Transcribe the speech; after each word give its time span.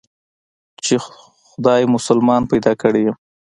چې 0.83 0.95
خداى 1.05 1.83
مسلمان 1.95 2.41
پيدا 2.51 2.73
کړى 2.81 3.01
يم. 3.05 3.15